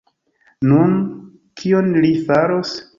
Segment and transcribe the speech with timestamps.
[0.69, 0.95] Nun,
[1.63, 2.79] kion li faros?